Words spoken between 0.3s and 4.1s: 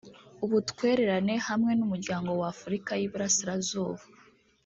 ubutwererane hamwe n’Umuryango w’Afurika y’Iburasirazuba